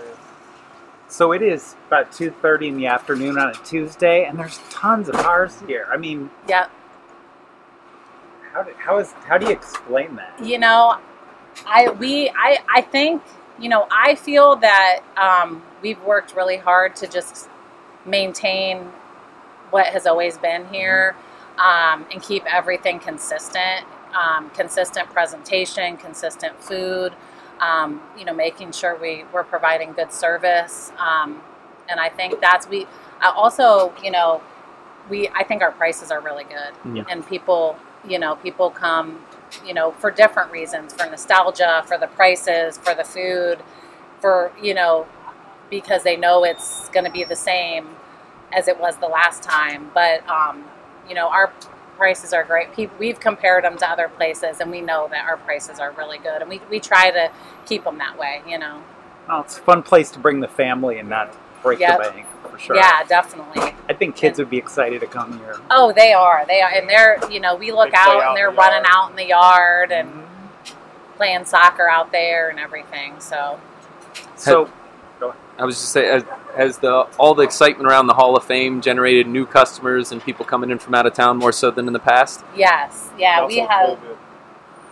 So 1.11 1.33
it 1.33 1.41
is 1.41 1.75
about 1.87 2.13
two 2.13 2.31
thirty 2.31 2.69
in 2.69 2.77
the 2.77 2.87
afternoon 2.87 3.37
on 3.37 3.49
a 3.49 3.53
Tuesday, 3.65 4.23
and 4.23 4.39
there's 4.39 4.59
tons 4.69 5.09
of 5.09 5.15
cars 5.15 5.61
here. 5.67 5.85
I 5.91 5.97
mean, 5.97 6.29
Yeah, 6.47 6.69
how 8.53 8.63
do, 8.63 8.71
how 8.77 8.97
is 8.99 9.11
how 9.27 9.37
do 9.37 9.45
you 9.47 9.51
explain 9.51 10.15
that? 10.15 10.33
you 10.43 10.57
know 10.57 10.97
i 11.65 11.89
we 11.91 12.29
i 12.29 12.57
i 12.73 12.81
think 12.81 13.21
you 13.59 13.67
know 13.69 13.87
i 13.91 14.15
feel 14.15 14.55
that 14.55 15.01
um, 15.17 15.61
we've 15.81 16.01
worked 16.03 16.33
really 16.35 16.57
hard 16.57 16.95
to 16.95 17.07
just 17.07 17.49
maintain 18.05 18.77
what 19.69 19.87
has 19.87 20.07
always 20.07 20.37
been 20.37 20.65
here 20.67 21.15
um, 21.57 22.05
and 22.11 22.23
keep 22.23 22.43
everything 22.45 22.99
consistent 22.99 23.85
um, 24.15 24.49
consistent 24.51 25.09
presentation 25.09 25.97
consistent 25.97 26.57
food 26.63 27.13
um, 27.61 28.01
you 28.17 28.25
know 28.25 28.33
making 28.33 28.71
sure 28.71 28.95
we 28.95 29.23
we're 29.33 29.43
providing 29.43 29.93
good 29.93 30.11
service. 30.11 30.91
Um, 30.97 31.41
and 31.89 31.99
i 31.99 32.07
think 32.07 32.39
that's 32.39 32.67
we 32.67 32.85
I 33.21 33.31
also 33.35 33.93
you 34.03 34.11
know 34.11 34.41
we 35.09 35.27
i 35.29 35.43
think 35.43 35.61
our 35.61 35.71
prices 35.71 36.11
are 36.11 36.21
really 36.21 36.45
good. 36.45 36.95
Yeah. 36.95 37.03
and 37.09 37.25
people 37.27 37.77
you 38.07 38.19
know 38.19 38.35
people 38.35 38.69
come 38.69 39.19
you 39.65 39.73
know 39.73 39.91
for 39.91 40.11
different 40.11 40.51
reasons 40.51 40.93
for 40.93 41.09
nostalgia 41.09 41.83
for 41.87 41.97
the 41.97 42.07
prices 42.07 42.77
for 42.77 42.93
the 42.95 43.03
food 43.03 43.59
for 44.21 44.51
you 44.61 44.73
know 44.73 45.07
because 45.69 46.03
they 46.03 46.17
know 46.17 46.43
it's 46.43 46.89
going 46.89 47.05
to 47.05 47.11
be 47.11 47.23
the 47.23 47.35
same 47.35 47.87
as 48.53 48.67
it 48.67 48.79
was 48.79 48.97
the 48.97 49.07
last 49.07 49.41
time. 49.41 49.89
But 49.93 50.27
um, 50.29 50.65
you 51.07 51.15
know 51.15 51.29
our 51.29 51.51
prices 52.01 52.33
are 52.33 52.43
great 52.43 52.73
Pe- 52.73 52.89
we've 52.97 53.19
compared 53.19 53.63
them 53.63 53.77
to 53.77 53.87
other 53.87 54.07
places 54.07 54.59
and 54.59 54.71
we 54.71 54.81
know 54.81 55.07
that 55.11 55.23
our 55.25 55.37
prices 55.37 55.79
are 55.79 55.91
really 55.91 56.17
good 56.17 56.41
and 56.41 56.49
we, 56.49 56.59
we 56.67 56.79
try 56.79 57.11
to 57.11 57.31
keep 57.67 57.83
them 57.83 57.99
that 57.99 58.17
way 58.17 58.41
you 58.47 58.57
know 58.57 58.81
Well, 59.27 59.41
it's 59.41 59.59
a 59.59 59.61
fun 59.61 59.83
place 59.83 60.09
to 60.11 60.17
bring 60.19 60.39
the 60.39 60.47
family 60.47 60.97
and 60.97 61.07
not 61.07 61.31
break 61.61 61.77
Yep. 61.79 61.99
the 62.03 62.09
bank 62.09 62.25
for 62.49 62.57
sure. 62.57 62.75
yeah 62.75 63.03
definitely 63.03 63.75
I 63.87 63.93
think 63.93 64.15
kids 64.15 64.39
would 64.39 64.49
be 64.49 64.57
excited 64.57 64.99
to 65.01 65.05
come 65.05 65.37
here. 65.37 65.57
oh 65.69 65.93
they 65.95 66.11
are 66.11 66.43
they 66.47 66.59
are 66.61 66.71
and 66.71 66.89
they're 66.89 67.19
you 67.29 67.39
know 67.39 67.55
we 67.55 67.71
look 67.71 67.93
out 67.93 68.15
out 68.19 68.29
and 68.29 68.35
they're 68.37 68.49
the 68.49 68.57
running 68.57 68.83
yard. 68.83 68.95
out 68.95 69.09
in 69.11 69.15
the 69.17 69.27
yard 69.27 69.91
and 69.91 70.09
mm-hmm. 70.09 71.17
playing 71.17 71.45
soccer 71.45 71.87
out 71.87 72.11
there 72.11 72.49
and 72.49 72.59
everything 72.59 73.19
so 73.19 73.59
So 74.37 74.71
I 75.61 75.65
was 75.65 75.79
just 75.79 75.91
saying, 75.91 76.11
has, 76.11 76.23
has 76.55 76.77
the 76.79 77.07
all 77.19 77.35
the 77.35 77.43
excitement 77.43 77.87
around 77.87 78.07
the 78.07 78.13
Hall 78.13 78.35
of 78.35 78.43
Fame 78.43 78.81
generated 78.81 79.27
new 79.27 79.45
customers 79.45 80.11
and 80.11 80.21
people 80.21 80.43
coming 80.43 80.71
in 80.71 80.79
from 80.79 80.95
out 80.95 81.05
of 81.05 81.13
town 81.13 81.37
more 81.37 81.51
so 81.51 81.71
than 81.71 81.87
in 81.87 81.93
the 81.93 81.99
past? 81.99 82.43
yes 82.55 83.09
yeah 83.17 83.45
we 83.45 83.57
have 83.57 83.97
COVID. 83.99 84.17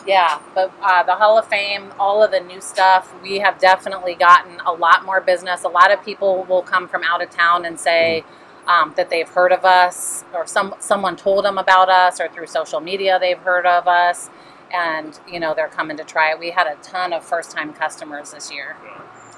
Yeah, 0.08 0.40
but 0.56 0.72
uh, 0.82 1.04
the 1.04 1.16
Hall 1.16 1.38
of 1.38 1.48
Fame, 1.48 1.94
all 2.00 2.24
of 2.24 2.32
the 2.32 2.40
new 2.40 2.62
stuff, 2.62 3.14
we 3.22 3.40
have 3.40 3.60
definitely 3.60 4.16
gotten 4.16 4.60
a 4.66 4.72
lot 4.72 5.06
more 5.06 5.22
business. 5.22 5.66
A 5.66 5.68
lot 5.68 5.92
of 5.92 6.04
people 6.04 6.46
will 6.46 6.62
come 6.62 6.88
from 6.88 7.04
out 7.04 7.22
of 7.22 7.30
town 7.30 7.66
and 7.66 7.80
say 7.80 8.24
um, 8.66 8.94
that 8.96 9.10
they've 9.10 9.28
heard 9.28 9.52
of 9.52 9.66
us, 9.66 10.24
or 10.34 10.48
some 10.48 10.74
someone 10.80 11.16
told 11.16 11.46
them 11.46 11.58
about 11.58 11.90
us, 11.90 12.20
or 12.20 12.28
through 12.30 12.48
social 12.48 12.80
media 12.80 13.20
they've 13.20 13.38
heard 13.38 13.66
of 13.66 13.88
us, 13.88 14.30
and 14.74 15.20
you 15.28 15.40
know 15.40 15.54
they're 15.54 15.68
coming 15.68 15.98
to 15.98 16.04
try 16.04 16.32
it. 16.32 16.40
We 16.40 16.52
had 16.52 16.68
a 16.68 16.76
ton 16.82 17.12
of 17.14 17.24
first 17.24 17.52
time 17.52 17.74
customers 17.74 18.32
this 18.32 18.52
year. 18.52 18.78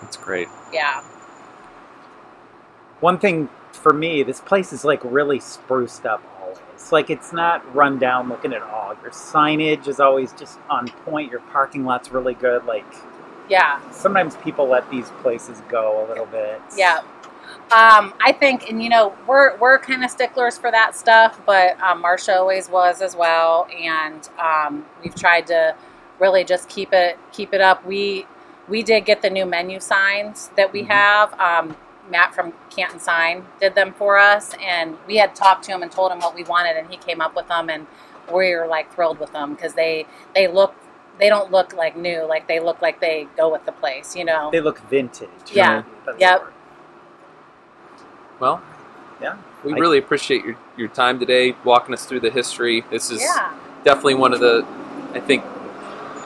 That's 0.01 0.17
great. 0.17 0.47
Yeah, 0.71 1.03
one 3.01 3.20
thing 3.20 3.50
for 3.74 3.93
me, 3.93 4.24
this 4.24 4.39
place 4.39 4.72
is 4.72 4.86
like 4.86 5.01
really 5.03 5.39
spruced 5.39 6.05
up 6.05 6.24
always. 6.39 6.91
Like 6.91 7.10
it's 7.10 7.34
not 7.34 7.75
run 7.75 8.00
down 8.00 8.29
looking 8.29 8.53
at 8.53 8.62
all. 8.62 8.96
Your 9.01 9.12
signage 9.12 9.88
is 9.88 10.00
always 10.00 10.31
just 10.34 10.60
on 10.70 10.88
point. 10.88 11.29
Your 11.31 11.41
parking 11.41 11.84
lot's 11.84 12.12
really 12.12 12.34
good. 12.34 12.65
Like 12.65 12.86
yeah. 13.50 13.81
sometimes 13.91 14.36
people 14.38 14.67
let 14.67 14.89
these 14.89 15.10
places 15.22 15.62
go 15.67 16.05
a 16.05 16.08
little 16.08 16.25
bit. 16.27 16.62
Yeah. 16.77 17.00
Um, 17.72 18.13
I 18.22 18.36
think, 18.38 18.70
and 18.70 18.81
you 18.81 18.89
know, 18.89 19.15
we're 19.27 19.58
we're 19.58 19.77
kind 19.79 20.03
of 20.03 20.12
sticklers 20.12 20.58
for 20.58 20.72
that 20.72 20.96
stuff, 20.96 21.39
but 21.46 21.79
um, 21.81 22.01
Marcia 22.01 22.38
always 22.38 22.70
was 22.70 23.01
as 23.01 23.15
well, 23.15 23.67
and 23.77 24.27
um, 24.39 24.86
we've 25.03 25.15
tried 25.15 25.48
to 25.48 25.75
really 26.20 26.43
just 26.43 26.70
keep 26.70 26.93
it 26.93 27.17
keep 27.31 27.53
it 27.53 27.62
up. 27.62 27.86
We 27.86 28.25
we 28.67 28.84
did 28.84 29.05
get 29.05 29.22
the 29.22 29.29
new 29.29 29.46
menu 29.46 29.79
signs 29.79 30.50
that 30.55 30.72
we 30.72 30.84
Mhm. 30.84 30.88
have. 30.89 31.39
Um, 31.39 31.75
Matt 32.12 32.36
from 32.36 32.53
Canton 32.70 33.00
Sign 33.00 33.46
did 33.60 33.74
them 33.74 33.94
for 33.94 34.18
us, 34.20 34.53
and 34.62 34.98
we 35.08 35.15
had 35.18 35.34
talked 35.34 35.63
to 35.65 35.72
him 35.72 35.82
and 35.82 35.91
told 35.91 36.12
him 36.12 36.20
what 36.20 36.36
we 36.36 36.44
wanted, 36.44 36.77
and 36.77 36.89
he 36.91 36.98
came 36.98 37.22
up 37.22 37.36
with 37.36 37.48
them, 37.48 37.70
and 37.70 37.88
we 38.32 38.53
were 38.53 38.68
like 38.68 38.94
thrilled 38.94 39.20
with 39.20 39.32
them 39.34 39.56
because 39.56 39.74
they 39.74 40.06
they 40.36 40.48
look 40.48 40.75
they 41.18 41.30
don't 41.30 41.51
look 41.51 41.74
like 41.74 41.96
new, 41.96 42.24
like 42.24 42.48
they 42.48 42.60
look 42.60 42.82
like 42.82 43.00
they 43.00 43.27
go 43.38 43.51
with 43.51 43.65
the 43.65 43.72
place, 43.72 44.15
you 44.15 44.25
know. 44.25 44.50
They 44.51 44.60
look 44.62 44.80
vintage. 44.89 45.30
Yeah. 45.51 45.84
That's 46.06 46.20
Yep. 46.20 46.53
Well, 48.39 48.62
Yeah. 49.22 49.36
we 49.63 49.74
I- 49.74 49.77
really 49.77 50.00
appreciate 50.00 50.44
your, 50.44 50.56
your 50.77 50.88
time 50.88 51.20
today, 51.20 51.56
walking 51.63 51.94
us 51.94 52.06
through 52.06 52.22
the 52.22 52.32
history. 52.32 52.84
This 52.89 53.12
is 53.12 53.22
yeah, 53.22 53.53
definitely 53.84 54.15
one 54.15 54.34
of 54.34 54.39
the, 54.39 54.65
I 55.13 55.20
think, 55.20 55.44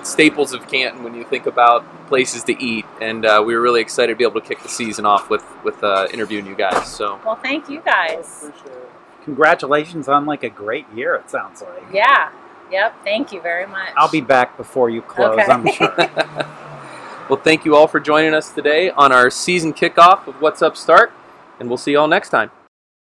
staples 0.05 0.53
of 0.53 0.67
Canton 0.67 1.03
when 1.03 1.15
you 1.15 1.23
think 1.23 1.45
about 1.45 1.83
places 2.07 2.43
to 2.45 2.63
eat. 2.63 2.85
And 3.01 3.25
uh, 3.25 3.43
we 3.45 3.55
were 3.55 3.61
really 3.61 3.81
excited 3.81 4.13
to 4.13 4.17
be 4.17 4.23
able 4.23 4.39
to 4.39 4.47
kick 4.47 4.61
the 4.61 4.69
season 4.69 5.05
off 5.05 5.29
with 5.29 5.43
with 5.63 5.83
uh, 5.83 6.07
interviewing 6.13 6.45
you 6.45 6.55
guys. 6.55 6.87
So 6.91 7.19
well, 7.25 7.35
thank 7.35 7.69
you 7.69 7.81
guys. 7.81 8.43
Appreciate 8.43 8.77
it. 8.77 8.89
Congratulations 9.23 10.07
on 10.07 10.25
like 10.25 10.43
a 10.43 10.49
great 10.49 10.85
year. 10.93 11.15
It 11.15 11.29
sounds 11.29 11.61
like. 11.61 11.83
Yeah, 11.91 12.31
yep, 12.71 12.93
thank 13.03 13.31
you 13.31 13.41
very 13.41 13.65
much. 13.65 13.91
I'll 13.97 14.11
be 14.11 14.21
back 14.21 14.55
before 14.55 14.89
you 14.89 15.01
close. 15.01 15.39
Okay. 15.39 15.51
I'm 15.51 15.67
sure. 15.71 15.95
well, 17.29 17.39
thank 17.41 17.65
you 17.65 17.75
all 17.75 17.87
for 17.87 17.99
joining 17.99 18.35
us 18.35 18.51
today 18.51 18.91
on 18.91 19.11
our 19.11 19.31
season 19.31 19.73
kickoff 19.73 20.27
of 20.27 20.39
What's 20.41 20.61
Up 20.61 20.77
Stark, 20.77 21.11
and 21.59 21.69
we'll 21.69 21.77
see 21.77 21.91
you 21.91 21.99
all 21.99 22.07
next 22.07 22.29
time. 22.29 22.51